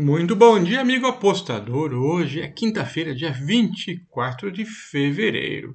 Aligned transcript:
Muito 0.00 0.36
bom 0.36 0.62
dia, 0.62 0.80
amigo 0.80 1.08
apostador. 1.08 1.92
Hoje 1.92 2.40
é 2.40 2.46
quinta-feira, 2.46 3.12
dia 3.12 3.32
24 3.32 4.52
de 4.52 4.64
fevereiro. 4.64 5.74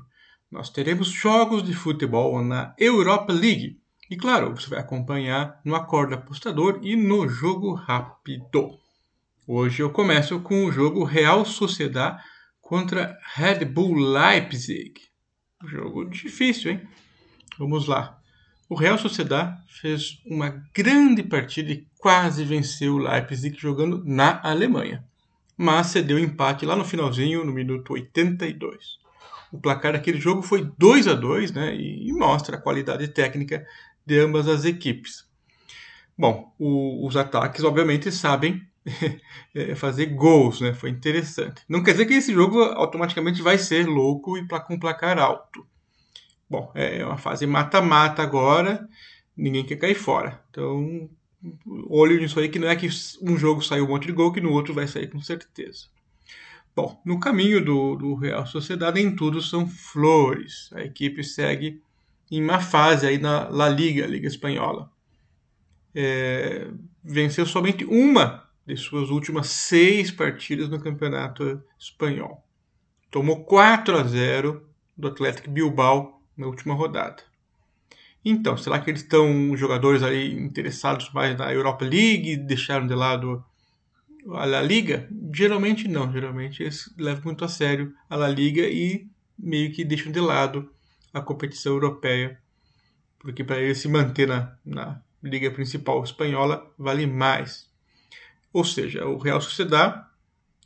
Nós 0.50 0.70
teremos 0.70 1.10
jogos 1.10 1.62
de 1.62 1.74
futebol 1.74 2.42
na 2.42 2.74
Europa 2.80 3.34
League. 3.34 3.82
E 4.10 4.16
claro, 4.16 4.56
você 4.56 4.70
vai 4.70 4.80
acompanhar 4.80 5.60
no 5.66 5.76
Acordo 5.76 6.16
Apostador 6.16 6.80
e 6.82 6.96
no 6.96 7.28
Jogo 7.28 7.74
Rápido. 7.74 8.80
Hoje 9.46 9.84
eu 9.84 9.90
começo 9.90 10.40
com 10.40 10.64
o 10.64 10.72
jogo 10.72 11.04
Real 11.04 11.44
Sociedad 11.44 12.18
contra 12.62 13.20
Red 13.36 13.66
Bull 13.66 13.94
Leipzig. 13.94 14.94
Jogo 15.66 16.06
difícil, 16.06 16.72
hein? 16.72 16.88
Vamos 17.60 17.88
lá. 17.88 18.23
O 18.70 18.76
Real 18.76 18.98
Sociedad 18.98 19.58
fez 19.68 20.22
uma 20.26 20.64
grande 20.74 21.22
partida 21.22 21.72
e 21.72 21.86
quase 22.00 22.44
venceu 22.44 22.96
o 22.96 22.98
Leipzig 22.98 23.58
jogando 23.60 24.04
na 24.06 24.40
Alemanha, 24.42 25.04
mas 25.58 25.88
cedeu 25.88 26.18
empate 26.18 26.66
lá 26.66 26.76
no 26.76 26.86
finalzinho, 26.86 27.44
no 27.44 27.52
minuto 27.52 27.94
82. 27.94 28.98
O 29.52 29.60
placar 29.60 29.94
daquele 29.94 30.20
jogo 30.20 30.42
foi 30.42 30.72
2 30.78 31.08
a 31.08 31.14
2 31.14 31.52
né, 31.52 31.76
e 31.76 32.12
mostra 32.14 32.58
a 32.58 32.60
qualidade 32.62 33.08
técnica 33.10 33.66
de 34.06 34.20
ambas 34.20 34.48
as 34.48 34.66
equipes. 34.66 35.26
Bom, 36.18 36.54
o, 36.58 37.06
os 37.06 37.18
ataques, 37.18 37.64
obviamente, 37.64 38.12
sabem 38.12 38.62
é, 39.54 39.74
fazer 39.76 40.08
gols, 40.08 40.62
né? 40.62 40.74
Foi 40.74 40.90
interessante. 40.90 41.64
Não 41.68 41.84
quer 41.84 41.92
dizer 41.92 42.06
que 42.06 42.14
esse 42.14 42.34
jogo 42.34 42.62
automaticamente 42.62 43.42
vai 43.42 43.58
ser 43.58 43.88
louco 43.88 44.38
e 44.38 44.48
com 44.48 44.80
placar 44.80 45.18
alto. 45.20 45.66
Bom, 46.50 46.72
é 46.76 47.04
uma 47.06 47.18
fase 47.18 47.48
mata-mata 47.48 48.22
agora, 48.22 48.88
ninguém 49.36 49.66
quer 49.66 49.78
cair 49.78 49.96
fora. 49.96 50.44
Então, 50.50 51.10
olho 51.90 52.20
nisso 52.20 52.40
aí 52.40 52.50
que 52.50 52.60
não 52.60 52.68
é 52.68 52.76
que 52.76 52.88
um 53.22 53.38
jogo 53.38 53.62
saiu 53.62 53.86
um 53.86 53.90
monte 53.90 54.08
de 54.08 54.14
gol, 54.14 54.32
que 54.32 54.42
no 54.42 54.52
outro 54.52 54.74
vai 54.74 54.88
sair 54.88 55.08
com 55.08 55.20
certeza. 55.20 55.88
Bom, 56.76 57.00
no 57.06 57.20
caminho 57.20 57.64
do, 57.64 57.96
do 57.96 58.16
Real 58.16 58.46
Sociedade, 58.48 59.04
nem 59.04 59.16
tudo 59.16 59.42
são 59.42 59.68
flores. 59.68 60.70
A 60.74 60.82
equipe 60.82 61.24
segue 61.24 61.82
em 62.32 62.44
uma 62.44 62.60
fase 62.60 63.06
aí 63.06 63.20
na 63.20 63.48
La 63.50 63.70
Liga, 63.70 64.08
Liga 64.08 64.28
Espanhola. 64.28 64.92
É, 65.94 66.68
venceu 67.04 67.46
somente 67.46 67.86
uma 67.86 68.50
de 68.66 68.76
suas 68.76 69.10
últimas 69.10 69.48
seis 69.48 70.10
partidas 70.10 70.70
no 70.70 70.82
Campeonato 70.82 71.62
Espanhol. 71.78 72.44
Tomou 73.12 73.44
4 73.44 73.98
a 73.98 74.04
0 74.04 74.68
do 74.98 75.10
Atlético 75.10 75.52
Bilbao 75.52 76.23
na 76.38 76.48
última 76.48 76.74
rodada. 76.74 77.24
Então, 78.26 78.56
será 78.56 78.80
que 78.80 78.90
eles 78.90 79.02
estão 79.02 79.56
jogadores 79.58 80.02
ali 80.02 80.34
interessados 80.34 81.12
mais 81.12 81.38
na 81.38 81.52
Europa 81.54 81.84
League, 81.84 82.38
deixaram 82.38 82.88
de 82.88 82.96
lado 82.96 83.44
a 84.30 84.46
La 84.46 84.62
Liga? 84.62 85.10
Geralmente 85.34 85.88
não, 85.88 86.12
geralmente 86.12 86.64
eles 86.64 86.94
levam 86.98 87.24
muito 87.26 87.44
a 87.44 87.50
sério 87.50 87.94
a 88.10 88.16
La 88.16 88.30
Liga 88.30 88.62
e 88.62 89.08
meio 89.38 89.72
que 89.74 89.84
deixam 89.84 90.12
de 90.12 90.22
lado 90.22 90.72
a 91.14 91.22
competição 91.22 91.74
europeia, 91.74 92.40
porque 93.20 93.44
para 93.44 93.60
eles 93.60 93.80
se 93.80 93.90
manter 93.90 94.28
na, 94.28 94.58
na 94.66 95.02
liga 95.22 95.52
principal 95.52 96.04
espanhola 96.04 96.72
vale 96.78 97.06
mais. 97.06 97.70
Ou 98.52 98.64
seja, 98.64 99.06
o 99.06 99.18
Real 99.18 99.42
Sociedad 99.42 100.08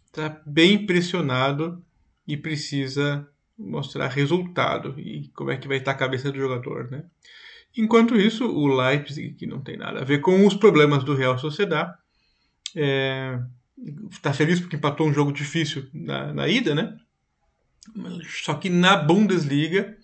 está 0.06 0.42
bem 0.46 0.86
pressionado 0.86 1.84
e 2.28 2.38
precisa 2.38 3.28
mostrar 3.58 4.08
resultado 4.08 5.00
e 5.00 5.30
como 5.30 5.52
é 5.52 5.58
que 5.58 5.68
vai 5.68 5.78
estar 5.78 5.92
a 5.92 5.96
cabeça 5.96 6.32
do 6.32 6.38
jogador, 6.38 6.90
né? 6.92 7.04
Enquanto 7.76 8.16
isso, 8.16 8.46
o 8.46 8.68
Leipzig, 8.68 9.34
que 9.34 9.46
não 9.46 9.62
tem 9.62 9.78
nada 9.78 10.02
a 10.02 10.04
ver 10.04 10.20
com 10.20 10.46
os 10.46 10.56
problemas 10.56 11.04
do 11.04 11.16
Real 11.16 11.38
Sociedad, 11.38 11.94
está 12.68 12.80
é, 12.80 13.40
tá 14.22 14.34
feliz 14.34 14.60
porque 14.60 14.76
empatou 14.76 15.08
um 15.08 15.14
jogo 15.14 15.32
difícil 15.32 15.88
na, 15.94 16.34
na 16.34 16.48
ida, 16.48 16.74
né? 16.74 16.98
Só 18.44 18.56
que 18.56 18.70
na 18.70 18.98
Bundesliga, 18.98 19.96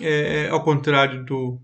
é, 0.00 0.48
ao 0.48 0.62
contrário 0.62 1.24
do 1.24 1.60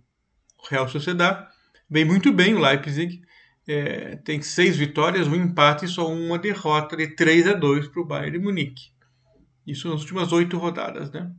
Real 0.69 0.89
Sociedad, 0.89 1.49
vem 1.89 2.05
muito 2.05 2.33
bem 2.33 2.55
o 2.55 2.61
Leipzig. 2.61 3.23
É, 3.67 4.17
tem 4.17 4.43
seis 4.43 4.77
vitórias, 4.77 5.29
um 5.29 5.35
empate 5.35 5.85
e 5.85 5.89
só 5.89 6.13
uma 6.13 6.39
derrota 6.39 6.97
de 6.97 7.09
3 7.09 7.49
a 7.49 7.53
2 7.55 7.89
para 7.89 8.03
o 8.03 8.05
Bayern 8.05 8.39
de 8.39 8.45
Munique. 8.45 8.92
Isso 9.67 9.89
nas 9.89 10.01
últimas 10.01 10.33
oito 10.33 10.59
rodadas, 10.59 11.11
né? 11.11 11.31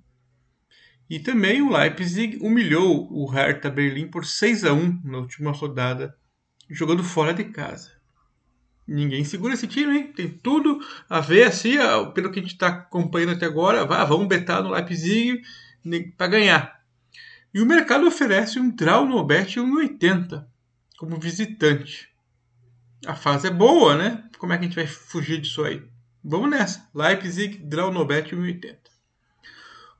E 1.09 1.19
também 1.19 1.61
o 1.61 1.71
Leipzig 1.71 2.39
humilhou 2.41 3.07
o 3.11 3.25
Hertha 3.25 3.69
Berlim 3.69 4.07
por 4.07 4.25
6 4.25 4.63
a 4.63 4.73
1 4.73 5.01
na 5.03 5.17
última 5.19 5.51
rodada, 5.51 6.15
jogando 6.69 7.03
fora 7.03 7.33
de 7.33 7.43
casa. 7.45 7.91
Ninguém 8.87 9.23
segura 9.23 9.53
esse 9.53 9.67
time, 9.67 9.97
hein? 9.97 10.13
Tem 10.13 10.29
tudo 10.29 10.79
a 11.09 11.19
ver, 11.19 11.43
assim, 11.43 11.75
pelo 12.13 12.31
que 12.31 12.39
a 12.39 12.41
gente 12.41 12.53
está 12.53 12.67
acompanhando 12.67 13.33
até 13.33 13.45
agora. 13.45 13.85
Vá, 13.85 14.03
vamos 14.03 14.27
betar 14.27 14.63
no 14.63 14.71
Leipzig 14.71 15.41
para 16.17 16.27
ganhar. 16.27 16.83
E 17.53 17.61
o 17.61 17.65
mercado 17.65 18.07
oferece 18.07 18.59
um 18.59 18.73
draw 18.73 19.05
no 19.05 19.23
bet 19.23 19.59
1,80 19.59 20.45
como 20.97 21.19
visitante. 21.19 22.09
A 23.05 23.13
fase 23.13 23.47
é 23.47 23.51
boa, 23.51 23.95
né? 23.95 24.23
Como 24.37 24.51
é 24.51 24.57
que 24.57 24.63
a 24.63 24.67
gente 24.67 24.75
vai 24.75 24.87
fugir 24.87 25.39
disso 25.39 25.63
aí? 25.63 25.83
Vamos 26.23 26.49
nessa. 26.49 26.89
Leipzig, 26.95 27.57
draw 27.57 27.91
no 27.91 28.05
bet 28.05 28.33
1,80. 28.33 28.77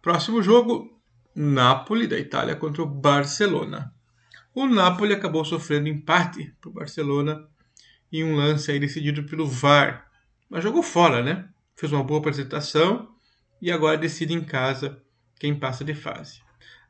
Próximo 0.01 0.41
jogo, 0.41 0.97
Napoli 1.35 2.07
da 2.07 2.17
Itália 2.17 2.56
contra 2.56 2.81
o 2.81 2.85
Barcelona. 2.85 3.94
O 4.56 4.66
Napoli 4.66 5.13
acabou 5.13 5.44
sofrendo 5.44 5.89
empate 5.89 6.56
para 6.62 6.69
o 6.69 6.73
Barcelona 6.73 7.45
em 8.09 8.23
um 8.23 8.35
lance 8.35 8.72
aí 8.72 8.79
decidido 8.79 9.23
pelo 9.23 9.45
VAR. 9.45 10.09
Mas 10.50 10.63
jogou 10.63 10.81
fora, 10.81 11.22
né? 11.22 11.50
Fez 11.75 11.91
uma 11.91 12.03
boa 12.03 12.19
apresentação 12.19 13.09
e 13.62 13.69
agora 13.69 13.97
decide 13.97 14.33
em 14.33 14.44
casa 14.44 15.01
quem 15.38 15.53
passa 15.53 15.83
de 15.83 15.94
fase. 15.94 16.41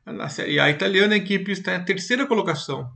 Na 0.05 0.29
Série 0.29 0.59
A 0.59 0.69
italiana, 0.69 1.15
a 1.15 1.17
equipe 1.17 1.51
está 1.51 1.75
em 1.75 1.85
terceira 1.85 2.27
colocação, 2.27 2.91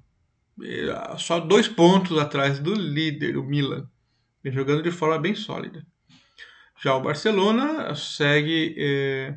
só 1.17 1.39
dois 1.39 1.67
pontos 1.67 2.17
atrás 2.17 2.59
do 2.59 2.73
líder, 2.73 3.37
o 3.37 3.43
Milan, 3.43 3.89
jogando 4.45 4.83
de 4.83 4.91
forma 4.91 5.17
bem 5.17 5.33
sólida. 5.33 5.85
Já 6.79 6.95
o 6.95 7.01
Barcelona 7.01 7.93
segue 7.95 8.75
é, 8.77 9.35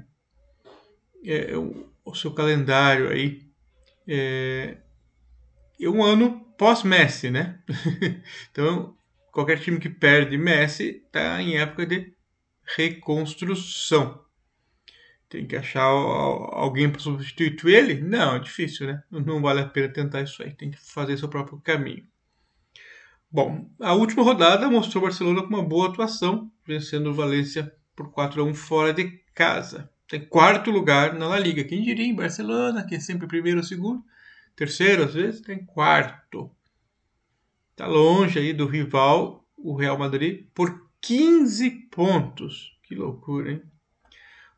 é, 1.24 1.56
o, 1.56 2.14
seu 2.14 2.32
calendário 2.32 3.08
aí. 3.08 3.48
É, 4.06 4.76
é 5.80 5.88
um 5.88 6.02
ano 6.02 6.44
pós-Messi, 6.58 7.30
né? 7.30 7.62
então, 8.50 8.94
qualquer 9.32 9.58
time 9.58 9.78
que 9.78 9.88
perde 9.88 10.36
Messi 10.36 11.02
está 11.06 11.40
em 11.40 11.56
época 11.56 11.86
de 11.86 12.12
reconstrução. 12.76 14.22
Tem 15.28 15.46
que 15.46 15.56
achar 15.56 15.84
alguém 15.84 16.90
para 16.90 17.00
substituir 17.00 17.74
ele? 17.74 18.00
Não, 18.00 18.34
é 18.34 18.38
difícil, 18.40 18.86
né? 18.86 19.02
Não 19.10 19.40
vale 19.40 19.60
a 19.60 19.66
pena 19.66 19.88
tentar 19.88 20.22
isso 20.22 20.42
aí. 20.42 20.52
Tem 20.52 20.70
que 20.70 20.78
fazer 20.78 21.16
seu 21.16 21.28
próprio 21.28 21.60
caminho. 21.60 22.04
Bom, 23.32 23.70
a 23.80 23.94
última 23.94 24.24
rodada 24.24 24.68
mostrou 24.68 25.04
o 25.04 25.06
Barcelona 25.06 25.42
com 25.42 25.48
uma 25.54 25.62
boa 25.62 25.88
atuação, 25.88 26.50
vencendo 26.70 27.10
o 27.10 27.14
Valência 27.14 27.74
por 27.96 28.12
4 28.12 28.42
a 28.42 28.44
1 28.44 28.54
fora 28.54 28.92
de 28.92 29.20
casa. 29.34 29.90
Tem 30.08 30.20
quarto 30.20 30.70
lugar 30.70 31.14
na 31.14 31.26
La 31.26 31.38
Liga. 31.38 31.64
Quem 31.64 31.82
diria 31.82 32.06
em 32.06 32.14
Barcelona, 32.14 32.84
que 32.86 32.94
é 32.94 33.00
sempre 33.00 33.26
primeiro 33.26 33.58
ou 33.58 33.64
segundo, 33.64 34.04
terceiro 34.54 35.02
às 35.04 35.14
vezes, 35.14 35.40
tem 35.40 35.64
quarto. 35.64 36.50
Está 37.72 37.86
longe 37.86 38.38
aí 38.38 38.52
do 38.52 38.66
rival, 38.66 39.44
o 39.56 39.74
Real 39.74 39.98
Madrid, 39.98 40.46
por 40.54 40.88
15 41.00 41.70
pontos. 41.90 42.78
Que 42.84 42.94
loucura, 42.94 43.52
hein? 43.52 43.62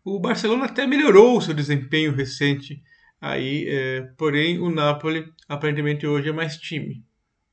O 0.05 0.19
Barcelona 0.19 0.67
até 0.67 0.87
melhorou 0.87 1.39
o 1.39 1.41
seu 1.41 1.55
desempenho 1.55 2.15
recente 2.15 2.83
aí, 3.21 3.67
é, 3.69 4.03
porém 4.19 4.59
o 4.59 4.69
Napoli 4.69 5.33
aparentemente 5.49 6.07
hoje 6.07 6.29
é 6.29 6.33
mais 6.33 6.57
time. 6.57 7.05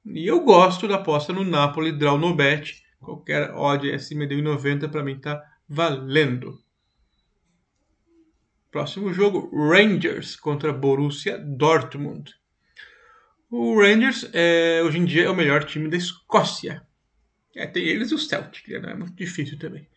E 0.05 0.25
eu 0.25 0.43
gosto 0.43 0.87
da 0.87 0.95
aposta 0.95 1.31
no 1.31 1.43
Napoli 1.43 1.91
Draw 1.91 2.17
no 2.17 2.33
Bet. 2.33 2.81
Qualquer 2.99 3.51
odd 3.51 3.91
acima 3.91 4.27
de 4.27 4.35
1,90 4.35 4.89
para 4.89 5.03
mim 5.03 5.15
está 5.15 5.41
valendo. 5.67 6.61
Próximo 8.71 9.11
jogo, 9.13 9.49
Rangers 9.51 10.35
contra 10.35 10.71
Borussia 10.71 11.37
Dortmund. 11.37 12.35
O 13.49 13.81
Rangers 13.81 14.29
é, 14.31 14.81
hoje 14.83 14.99
em 14.99 15.05
dia 15.05 15.23
é 15.23 15.29
o 15.29 15.35
melhor 15.35 15.63
time 15.63 15.89
da 15.89 15.97
Escócia. 15.97 16.85
É, 17.55 17.65
tem 17.65 17.83
eles 17.83 18.11
e 18.11 18.15
o 18.15 18.19
Celtic, 18.19 18.67
né? 18.67 18.91
é 18.91 18.95
muito 18.95 19.15
difícil 19.15 19.57
também. 19.57 19.87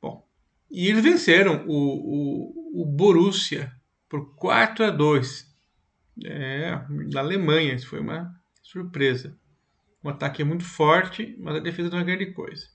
Bom, 0.00 0.26
e 0.70 0.88
eles 0.88 1.02
venceram 1.02 1.66
o, 1.66 2.80
o, 2.80 2.82
o 2.82 2.86
Borussia 2.86 3.70
por 4.08 4.34
4 4.34 4.86
a 4.86 4.90
2 4.90 5.46
é, 6.24 6.82
na 7.12 7.20
Alemanha. 7.20 7.74
Isso 7.74 7.86
foi 7.86 8.00
uma 8.00 8.34
surpresa. 8.62 9.38
O 10.02 10.08
ataque 10.08 10.42
é 10.42 10.44
muito 10.44 10.64
forte, 10.64 11.36
mas 11.38 11.56
a 11.56 11.60
defesa 11.60 11.90
não 11.90 11.98
é 11.98 12.04
grande 12.04 12.26
coisa. 12.32 12.66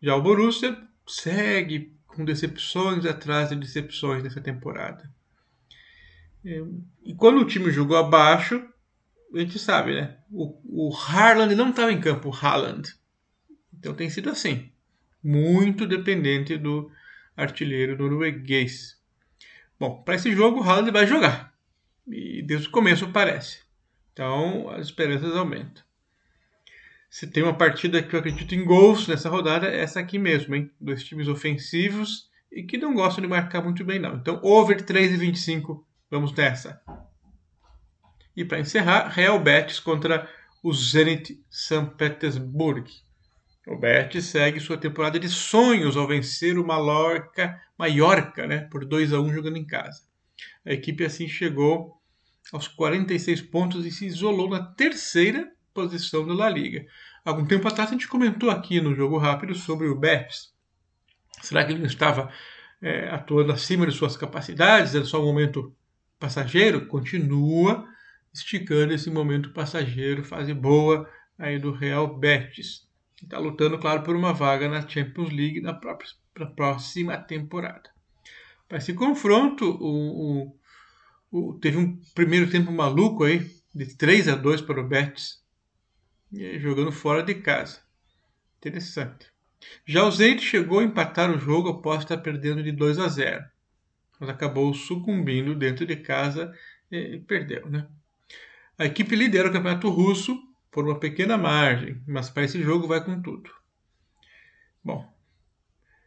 Já 0.00 0.14
o 0.14 0.22
Borussia 0.22 0.76
segue 1.06 1.96
com 2.06 2.24
decepções 2.24 3.06
atrás 3.06 3.48
de 3.48 3.56
decepções 3.56 4.22
nessa 4.22 4.40
temporada. 4.40 5.10
É, 6.44 6.62
e 7.04 7.14
quando 7.14 7.40
o 7.40 7.46
time 7.46 7.70
jogou 7.70 7.96
abaixo, 7.96 8.62
a 9.34 9.38
gente 9.38 9.58
sabe, 9.58 9.94
né? 9.94 10.18
O, 10.30 10.88
o 10.88 10.94
Haaland 10.94 11.54
não 11.54 11.70
estava 11.70 11.92
em 11.92 12.00
campo, 12.00 12.28
o 12.28 12.34
Haaland. 12.34 12.94
Então 13.72 13.94
tem 13.94 14.10
sido 14.10 14.28
assim, 14.28 14.70
muito 15.22 15.86
dependente 15.86 16.58
do 16.58 16.90
artilheiro 17.36 17.96
norueguês. 17.96 19.00
Bom, 19.78 20.02
para 20.02 20.16
esse 20.16 20.34
jogo 20.34 20.60
o 20.60 20.62
Haaland 20.62 20.90
vai 20.90 21.06
jogar. 21.06 21.54
E 22.06 22.42
desde 22.42 22.68
o 22.68 22.70
começo 22.70 23.08
parece. 23.08 23.60
Então 24.12 24.68
as 24.70 24.86
esperanças 24.86 25.34
aumentam. 25.34 25.82
Se 27.12 27.26
tem 27.26 27.42
uma 27.42 27.52
partida 27.52 28.02
que 28.02 28.16
eu 28.16 28.20
acredito 28.20 28.54
em 28.54 28.64
gols 28.64 29.06
nessa 29.06 29.28
rodada, 29.28 29.68
é 29.68 29.80
essa 29.80 30.00
aqui 30.00 30.18
mesmo, 30.18 30.54
hein? 30.54 30.70
Dois 30.80 31.04
times 31.04 31.28
ofensivos 31.28 32.30
e 32.50 32.62
que 32.62 32.78
não 32.78 32.94
gostam 32.94 33.20
de 33.20 33.28
marcar 33.28 33.62
muito 33.62 33.84
bem, 33.84 33.98
não. 33.98 34.16
Então, 34.16 34.40
over 34.42 34.82
3,25, 34.82 35.84
vamos 36.10 36.32
nessa. 36.32 36.80
E 38.34 38.46
para 38.46 38.60
encerrar, 38.60 39.08
Real 39.08 39.38
Betis 39.38 39.78
contra 39.78 40.26
o 40.62 40.72
Zenit 40.72 41.38
São 41.50 41.84
Petersburgo. 41.84 42.88
O 43.66 43.76
Betis 43.76 44.24
segue 44.24 44.58
sua 44.58 44.78
temporada 44.78 45.20
de 45.20 45.28
sonhos 45.28 45.98
ao 45.98 46.08
vencer 46.08 46.58
o 46.58 46.66
Mallorca, 46.66 47.60
Mallorca 47.76 48.46
né, 48.46 48.60
por 48.70 48.86
2 48.86 49.12
a 49.12 49.20
1 49.20 49.34
jogando 49.34 49.58
em 49.58 49.66
casa. 49.66 50.00
A 50.64 50.72
equipe 50.72 51.04
assim 51.04 51.28
chegou 51.28 51.94
aos 52.50 52.68
46 52.68 53.42
pontos 53.42 53.84
e 53.84 53.90
se 53.90 54.06
isolou 54.06 54.48
na 54.48 54.64
terceira 54.64 55.52
posição 55.72 56.26
da 56.26 56.34
La 56.34 56.48
Liga. 56.48 56.86
Algum 57.24 57.44
tempo 57.44 57.68
atrás 57.68 57.88
a 57.90 57.92
gente 57.92 58.08
comentou 58.08 58.50
aqui 58.50 58.80
no 58.80 58.94
Jogo 58.94 59.18
Rápido 59.18 59.54
sobre 59.54 59.88
o 59.88 59.94
Betis. 59.94 60.52
Será 61.40 61.64
que 61.64 61.72
ele 61.72 61.80
não 61.80 61.86
estava 61.86 62.30
é, 62.80 63.08
atuando 63.10 63.52
acima 63.52 63.86
de 63.86 63.92
suas 63.92 64.16
capacidades? 64.16 64.94
Era 64.94 65.04
só 65.04 65.20
um 65.20 65.26
momento 65.26 65.74
passageiro? 66.18 66.86
Continua 66.86 67.86
esticando 68.32 68.94
esse 68.94 69.10
momento 69.10 69.52
passageiro, 69.52 70.24
fase 70.24 70.54
boa 70.54 71.08
aí 71.38 71.58
do 71.58 71.72
Real 71.72 72.16
Betis. 72.16 72.88
Está 73.22 73.38
lutando, 73.38 73.78
claro, 73.78 74.02
por 74.02 74.16
uma 74.16 74.32
vaga 74.32 74.68
na 74.68 74.86
Champions 74.86 75.32
League 75.32 75.60
na 75.60 75.74
própria, 75.74 76.08
próxima 76.56 77.16
temporada. 77.18 77.90
Para 78.68 78.78
esse 78.78 78.94
confronto, 78.94 79.64
o, 79.64 80.48
o, 81.30 81.50
o, 81.50 81.54
teve 81.54 81.76
um 81.76 82.00
primeiro 82.14 82.50
tempo 82.50 82.72
maluco 82.72 83.24
aí, 83.24 83.48
de 83.74 83.96
3 83.96 84.28
a 84.28 84.34
2 84.34 84.62
para 84.62 84.80
o 84.80 84.88
Betis, 84.88 85.41
jogando 86.32 86.90
fora 86.90 87.22
de 87.22 87.34
casa. 87.34 87.80
Interessante. 88.58 89.30
Já 89.86 90.04
o 90.04 90.10
Zenit 90.10 90.42
chegou 90.42 90.80
a 90.80 90.84
empatar 90.84 91.30
o 91.30 91.38
jogo 91.38 91.68
após 91.68 92.02
estar 92.02 92.18
perdendo 92.18 92.62
de 92.62 92.72
2 92.72 92.98
a 92.98 93.08
0, 93.08 93.44
mas 94.18 94.28
acabou 94.28 94.72
sucumbindo 94.74 95.54
dentro 95.54 95.86
de 95.86 95.96
casa 95.96 96.52
e 96.90 97.18
perdeu, 97.18 97.68
né? 97.68 97.86
A 98.78 98.86
equipe 98.86 99.14
lidera 99.14 99.48
o 99.48 99.52
campeonato 99.52 99.88
russo 99.90 100.36
por 100.70 100.84
uma 100.84 100.98
pequena 100.98 101.36
margem, 101.36 102.02
mas 102.06 102.30
para 102.30 102.44
esse 102.44 102.60
jogo 102.62 102.88
vai 102.88 103.04
com 103.04 103.20
tudo. 103.20 103.50
Bom, 104.82 105.12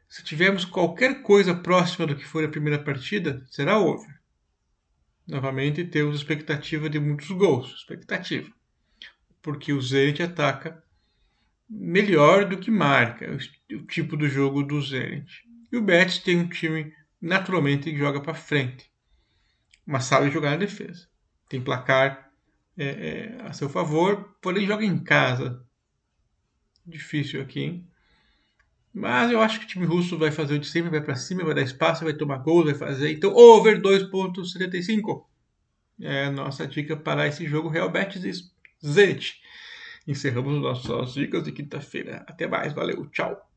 se 0.09 0.23
tivermos 0.23 0.65
qualquer 0.65 1.21
coisa 1.21 1.53
próxima 1.53 2.07
do 2.07 2.15
que 2.15 2.25
foi 2.25 2.45
a 2.45 2.49
primeira 2.49 2.83
partida, 2.83 3.45
será 3.45 3.77
over. 3.77 4.19
Novamente 5.27 5.83
temos 5.85 6.15
expectativa 6.15 6.89
de 6.89 6.99
muitos 6.99 7.29
gols, 7.31 7.73
expectativa, 7.73 8.51
porque 9.45 9.71
o 9.71 9.79
Zenit 9.79 10.23
ataca 10.23 10.83
melhor 11.69 12.49
do 12.49 12.57
que 12.57 12.71
marca 12.71 13.31
o 13.71 13.85
tipo 13.85 14.17
do 14.17 14.27
jogo 14.27 14.63
do 14.63 14.81
Zenit. 14.81 15.43
E 15.71 15.77
o 15.77 15.83
Betis 15.83 16.17
tem 16.17 16.39
um 16.39 16.49
time 16.49 16.91
naturalmente 17.21 17.91
que 17.91 17.95
joga 17.95 18.19
para 18.19 18.33
frente, 18.33 18.89
mas 19.85 20.05
sabe 20.05 20.31
jogar 20.31 20.49
na 20.49 20.57
defesa. 20.57 21.07
Tem 21.47 21.61
placar 21.61 22.31
é, 22.75 22.85
é, 22.85 23.41
a 23.43 23.53
seu 23.53 23.69
favor, 23.69 24.35
porém 24.41 24.65
joga 24.65 24.83
em 24.83 24.97
casa. 24.97 25.63
Difícil 26.83 27.39
aqui, 27.39 27.59
hein? 27.59 27.87
Mas 28.91 29.29
eu 29.29 29.43
acho 29.43 29.59
que 29.59 29.65
o 29.65 29.69
time 29.69 29.85
russo 29.85 30.17
vai 30.17 30.31
fazer 30.31 30.55
o 30.55 30.59
de 30.59 30.65
sempre, 30.65 30.89
vai 30.89 31.01
para 31.01 31.13
cima, 31.13 31.43
vai 31.43 31.53
dar 31.53 31.61
espaço, 31.61 32.03
vai 32.03 32.13
tomar 32.15 32.37
gol, 32.37 32.65
vai 32.65 32.73
fazer. 32.73 33.11
Então, 33.11 33.31
over 33.35 33.79
2.75 33.79 35.23
é 36.01 36.25
a 36.25 36.31
nossa 36.31 36.65
dica 36.65 36.97
para 36.97 37.27
esse 37.27 37.45
jogo 37.45 37.69
Real 37.69 37.91
Betis 37.91 38.23
e 38.23 38.54
Zenit. 38.83 39.41
Encerramos 40.07 40.61
nossas 40.61 41.13
dicas 41.13 41.43
de 41.43 41.51
quinta-feira. 41.51 42.25
Até 42.27 42.47
mais, 42.47 42.73
valeu, 42.73 43.05
tchau. 43.09 43.54